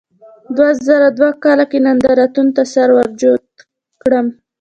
په 0.43 0.51
دوه 0.57 0.71
زره 0.87 1.09
دوه 1.17 1.31
کال 1.43 1.59
کې 1.71 1.77
نندارتون 1.85 2.47
ته 2.55 2.63
سر 2.73 2.87
ورجوت 2.97 3.47
کړم. 4.01 4.27